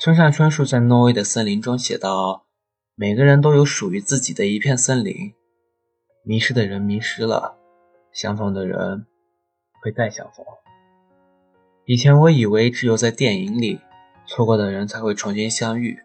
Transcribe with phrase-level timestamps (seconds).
[0.00, 2.46] 村上春树在《挪威的森林》中写道
[2.96, 5.34] ：“每个人都有属于自己的一片森林，
[6.24, 7.58] 迷失的人迷失了，
[8.10, 9.04] 相逢的人
[9.82, 10.42] 会再相逢。”
[11.84, 13.78] 以前我以为只有在电影里，
[14.26, 15.98] 错过的人才会重新相遇，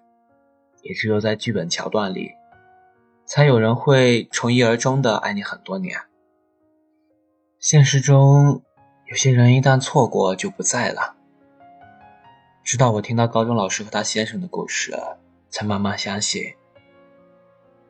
[0.81, 2.31] 也只有在剧本桥段里，
[3.25, 5.97] 才有人会从一而终的爱你很多年。
[7.61, 8.61] 现实中，
[9.09, 11.14] 有些人一旦错过就不在了。
[12.65, 14.91] 直到我听到高中老师和他先生的故事，
[15.51, 16.55] 才慢慢相信，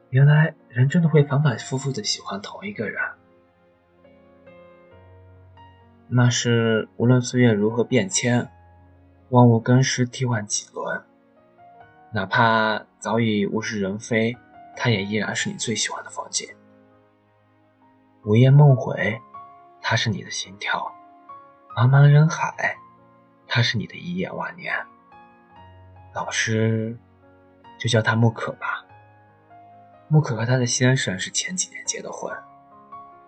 [0.09, 3.01] 原来人真的会反反复复的喜欢同一个人。
[6.09, 8.51] 那是无论岁月如何变迁，
[9.29, 11.01] 万物更时替换几轮，
[12.11, 14.35] 哪怕早已物是人非，
[14.75, 16.49] 它也依然是你最喜欢的风景。
[18.25, 19.21] 午夜梦回，
[19.81, 20.91] 它是你的心跳；
[21.77, 22.75] 茫茫人海。
[23.47, 24.73] 他是你的一眼万年，
[26.13, 26.97] 老师
[27.79, 28.85] 就叫他木可吧。
[30.07, 32.31] 木可和他的先生是前几年结的婚，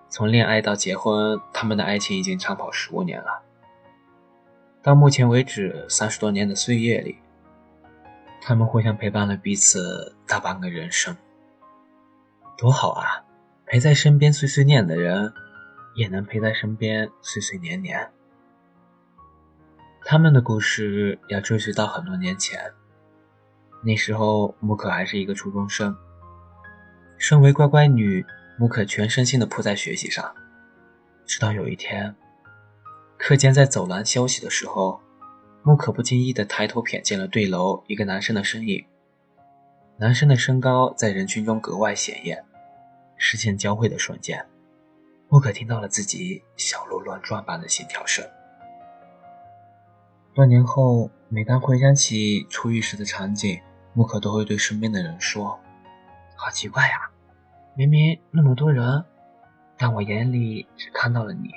[0.09, 3.43] 从恋爱到结婚，他们的爱情已经长跑十五年了。
[4.83, 7.19] 到目前为止，三十多年的岁月里，
[8.41, 11.17] 他们互相陪伴了彼此大半个人生，
[12.57, 13.23] 多好啊！
[13.65, 15.33] 陪在身边碎碎念的人，
[15.95, 18.09] 也能陪在身边岁岁年年。
[20.09, 22.57] 他们的故事要追溯到很多年前，
[23.83, 25.93] 那时候木可还是一个初中生。
[27.17, 28.25] 身为乖乖女，
[28.57, 30.33] 木可全身心的扑在学习上。
[31.25, 32.15] 直到有一天，
[33.17, 35.01] 课间在走廊休息的时候，
[35.61, 38.85] 木可不经意的抬头瞥见了对楼一个男生的身影。
[39.97, 42.45] 男生的身高在人群中格外显眼。
[43.17, 44.45] 视线交汇的瞬间，
[45.27, 48.25] 木可听到了自己小鹿乱撞般的心跳声。
[50.37, 53.59] 多年后，每当回想起初遇时的场景，
[53.93, 55.59] 木可都会对身边的人说
[56.37, 57.09] ：“好奇怪呀，
[57.73, 59.03] 明明那么多人，
[59.79, 61.49] 但我眼里只看到了你。”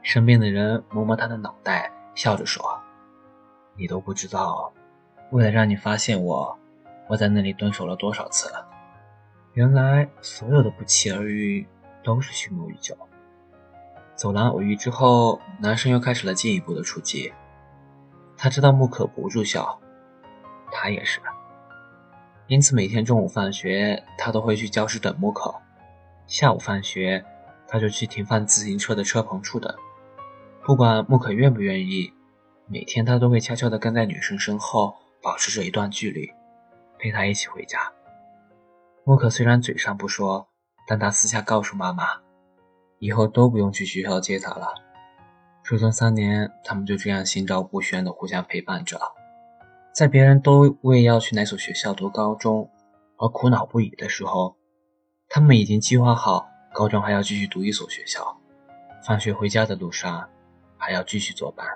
[0.00, 2.64] 身边的人摸摸他的脑袋，笑着说
[3.76, 4.72] ：“你都不知道，
[5.32, 6.56] 为了让你发现我，
[7.08, 8.64] 我在那里蹲守了多少次了。
[9.54, 11.66] 原来所有的不期而遇
[12.04, 12.96] 都是蓄谋已久。”
[14.14, 17.32] 走廊偶遇之后，男生又开始了进一步的出击。
[18.38, 19.78] 他知道木可不住校，
[20.70, 21.20] 他也是，
[22.46, 25.50] 因此每天中午放学，他都会去教室等木可；
[26.26, 27.24] 下午放学，
[27.66, 29.74] 他就去停放自行车的车棚处等。
[30.64, 32.12] 不管木可愿不愿意，
[32.68, 36.28] 每天他都会悄悄地跟在女生身后，保持着一段距离，
[36.98, 37.92] 陪她一起回家。
[39.04, 40.48] 木可虽然嘴上不说，
[40.86, 42.04] 但他私下告诉妈妈，
[42.98, 44.74] 以后都不用去学校接她了。
[45.66, 49.00] 初中三年，他们就这样心照不宣的互相陪伴着，
[49.92, 52.70] 在别人都为要去哪所学校读高中
[53.16, 54.54] 而苦恼不已的时候，
[55.28, 58.38] 他们已经计划好高中还要继续读一所学校，
[59.04, 60.28] 放学回家的路上
[60.78, 61.66] 还要继续作伴。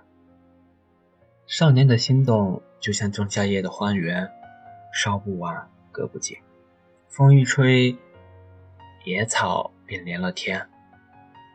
[1.49, 4.31] 少年的心动就像仲夏夜的荒原，
[4.95, 6.37] 烧不完，割不尽，
[7.09, 7.99] 风一吹，
[9.05, 10.69] 野草便连了天。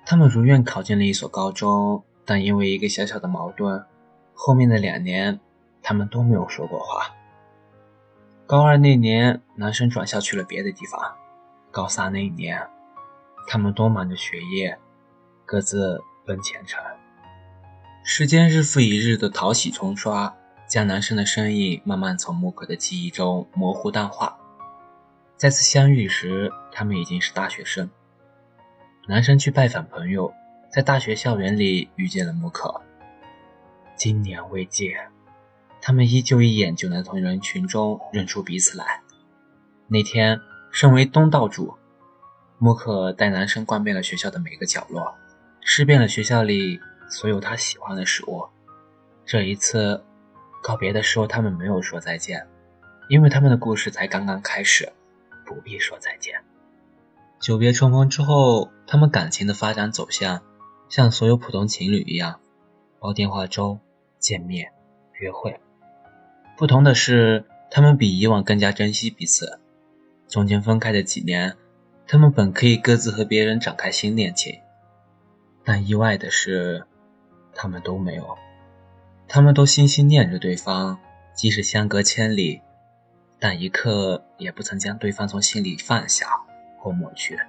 [0.06, 2.04] 他们如愿考进了一所高中。
[2.26, 3.86] 但因为一个小小的矛盾，
[4.34, 5.40] 后面的两年，
[5.84, 7.14] 他们都没有说过话。
[8.48, 11.00] 高二那年，男生转校去了别的地方；
[11.72, 12.68] 高三那一年，
[13.48, 14.78] 他们都忙着学业，
[15.46, 16.84] 各自奔前程。
[18.04, 20.36] 时间日复一日的淘洗冲刷，
[20.68, 24.38] 将男生的身影慢慢从木可的记忆中模糊淡化。
[25.38, 27.90] 再次相遇时，他们已经是大学生。
[29.08, 30.34] 男生去拜访朋友。
[30.76, 32.82] 在大学校园里遇见了木可，
[33.96, 35.10] 今年未见，
[35.82, 39.02] 他们依旧一眼就能从人群中认出彼此来。
[39.88, 40.42] 那天，
[40.74, 41.76] 身为东道主，
[42.58, 45.16] 木可带男生逛遍了学校的每个角落，
[45.62, 48.44] 吃遍了学校里所有他喜欢的食物。
[49.26, 50.04] 这一次
[50.62, 52.46] 告别的时候，他们没有说再见，
[53.08, 54.92] 因为他们的故事才刚刚开始，
[55.46, 56.44] 不必说再见。
[57.40, 60.42] 久别重逢之后，他们感情的发展走向。
[60.90, 62.40] 像所有普通情侣一样，
[63.00, 63.80] 煲电话粥、
[64.20, 64.72] 见面、
[65.14, 65.60] 约会。
[66.58, 69.60] 不同的是，他们比以往更加珍惜彼此。
[70.28, 71.56] 中间分开的几年，
[72.08, 74.60] 他们本可以各自和别人展开新恋情，
[75.64, 76.86] 但意外的是，
[77.54, 78.38] 他们都没有。
[79.28, 81.00] 他们都心心念着对方，
[81.34, 82.62] 即使相隔千里，
[83.40, 86.28] 但一刻也不曾将对方从心里放下
[86.80, 87.40] 或抹去。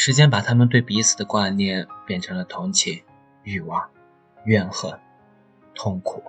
[0.00, 3.02] 时间把他们对彼此的挂念变成了同情、
[3.42, 3.90] 欲望、
[4.44, 4.96] 怨恨、
[5.74, 6.22] 痛苦，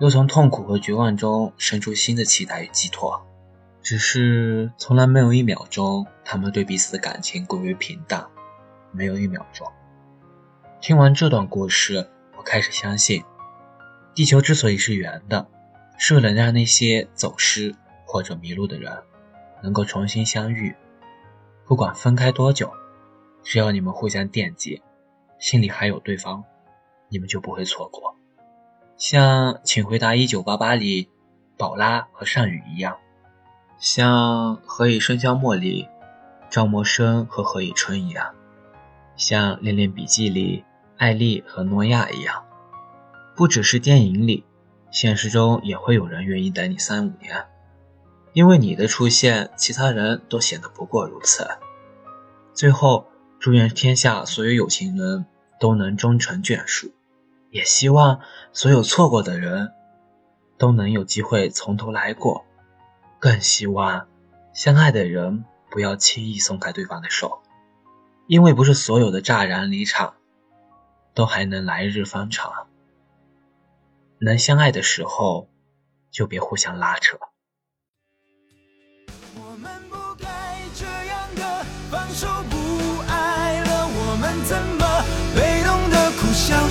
[0.00, 3.26] 又从痛苦和绝望中生出新的期待与寄托。
[3.82, 8.26] 只是从来没有一秒钟，他们对彼此的感情归于平淡。
[8.90, 9.70] 没有一秒钟。
[10.80, 12.08] 听完这段故事，
[12.38, 13.22] 我开始相信，
[14.14, 15.46] 地球之所以是圆的，
[15.98, 17.74] 是为了让那些走失
[18.06, 19.02] 或者迷路的人
[19.62, 20.74] 能够重新相遇。
[21.68, 22.72] 不管分开多久，
[23.42, 24.80] 只要你们互相惦记，
[25.38, 26.42] 心里还有对方，
[27.10, 28.16] 你们就不会错过。
[28.96, 31.10] 像《请回答一九八八》里
[31.58, 32.96] 宝拉和善宇一样，
[33.78, 35.86] 像《何以笙箫默》里
[36.48, 38.34] 赵默笙和何以琛一样，
[39.14, 40.64] 像《恋恋笔记》里
[40.96, 42.46] 艾丽和诺亚一样。
[43.36, 44.46] 不只是电影里，
[44.90, 47.46] 现实中也会有人愿意等你三五年。
[48.38, 51.44] 因为你的出现，其他人都显得不过如此。
[52.54, 53.08] 最后，
[53.40, 55.26] 祝愿天下所有有情人
[55.58, 56.92] 都能终成眷属，
[57.50, 58.20] 也希望
[58.52, 59.72] 所有错过的人
[60.56, 62.44] 都能有机会从头来过，
[63.18, 64.06] 更希望
[64.54, 67.42] 相爱的人不要轻易松开对方的手，
[68.28, 70.14] 因为不是所有的乍然离场
[71.12, 72.68] 都还能来日方长。
[74.20, 75.48] 能相爱的时候，
[76.12, 77.18] 就别互相拉扯。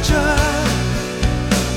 [0.08, 0.14] 着？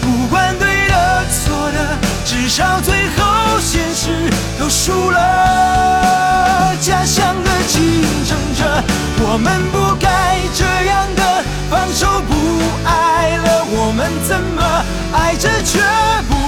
[0.00, 6.76] 不管对的错的，至少最后现实都输了。
[6.80, 8.82] 家乡的竞争者，
[9.18, 12.32] 我们不该这样的放手不
[12.88, 15.78] 爱了，我们怎么爱着却
[16.28, 16.39] 不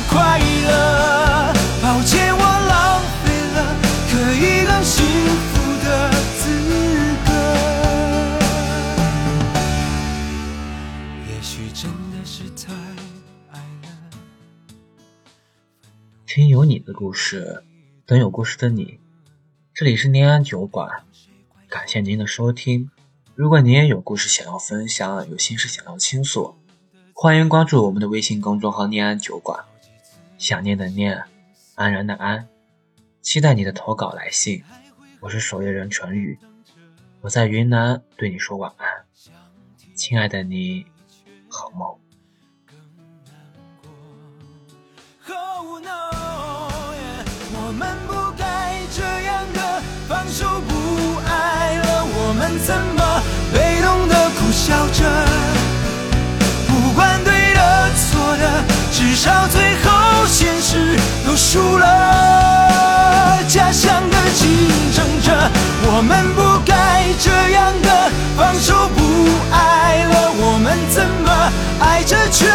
[16.35, 17.63] 听有你的故事，
[18.07, 18.99] 等有故事的你。
[19.75, 21.05] 这里是念安酒馆，
[21.69, 22.91] 感谢您的收听。
[23.35, 26.55] 如果您也有故事想要分享，有心事想要倾诉，
[27.13, 29.63] 欢迎关注我们的微信公众号“念安酒馆”。
[30.39, 31.23] 想念的念，
[31.75, 32.49] 安然的安，
[33.21, 34.65] 期待你的投稿来信。
[35.21, 36.39] 我是守夜人纯宇，
[37.21, 38.89] 我在云南对你说晚安，
[39.95, 40.87] 亲爱的你，
[41.51, 41.95] 好梦。
[47.73, 48.45] 我们不该
[48.95, 55.03] 这样的放手不爱了，我们怎么被动的苦笑着？
[56.69, 63.41] 不管对的错的，至少最后现实都输了。
[63.49, 65.33] 假想的竞争者，
[65.87, 69.01] 我们不该这样的放手不
[69.51, 72.53] 爱了，我们怎么爱着却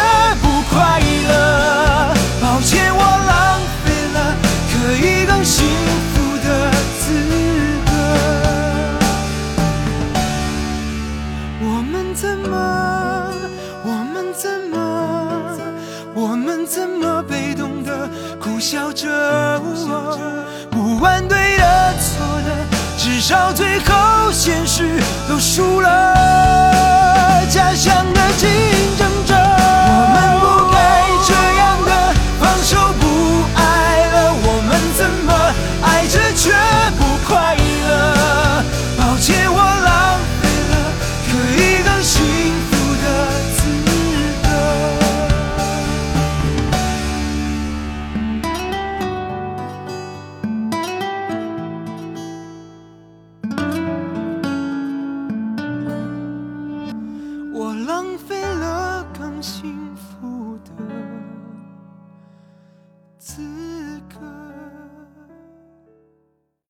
[18.58, 19.60] 笑着？
[20.70, 22.50] 不管对的错的，
[22.96, 27.46] 至少最后现实都输了。
[27.48, 28.48] 家乡的景